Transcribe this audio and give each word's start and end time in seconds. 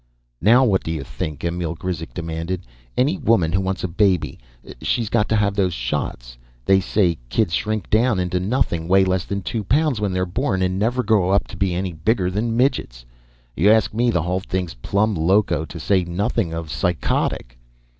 "Now 0.41 0.63
what 0.65 0.83
do 0.83 0.89
you 0.89 1.03
think?" 1.03 1.43
Emil 1.43 1.75
Grizek 1.75 2.11
demanded. 2.11 2.63
"Any 2.97 3.17
woman 3.19 3.63
wants 3.63 3.83
a 3.83 3.87
baby, 3.87 4.39
she's 4.81 5.09
got 5.11 5.29
to 5.29 5.35
have 5.35 5.53
those 5.53 5.75
shots. 5.75 6.39
They 6.65 6.79
say 6.79 7.19
kids 7.29 7.53
shrink 7.53 7.87
down 7.87 8.19
into 8.19 8.39
nothing. 8.39 8.87
Weigh 8.87 9.05
less 9.05 9.25
than 9.25 9.43
two 9.43 9.63
pounds 9.63 10.01
when 10.01 10.11
they're 10.11 10.25
born, 10.25 10.63
and 10.63 10.79
never 10.79 11.03
grow 11.03 11.29
up 11.29 11.47
to 11.49 11.55
be 11.55 11.75
any 11.75 11.93
bigger 11.93 12.31
than 12.31 12.57
midgets. 12.57 13.05
You 13.55 13.69
ask 13.69 13.93
me, 13.93 14.09
the 14.09 14.23
whole 14.23 14.39
thing's 14.39 14.73
plumb 14.73 15.13
loco, 15.13 15.65
to 15.65 15.79
say 15.79 16.03
nothing 16.03 16.51
of 16.51 16.71
psychotic." 16.71 17.59